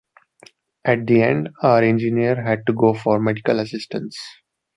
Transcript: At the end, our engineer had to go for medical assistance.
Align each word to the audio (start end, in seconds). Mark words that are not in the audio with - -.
At 0.83 1.05
the 1.05 1.21
end, 1.21 1.49
our 1.61 1.83
engineer 1.83 2.41
had 2.41 2.65
to 2.65 2.73
go 2.73 2.95
for 2.95 3.19
medical 3.19 3.59
assistance. 3.59 4.17